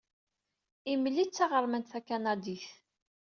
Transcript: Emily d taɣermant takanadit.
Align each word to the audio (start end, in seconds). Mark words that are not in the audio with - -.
Emily 0.91 1.25
d 1.27 1.31
taɣermant 1.31 1.91
takanadit. 1.91 2.67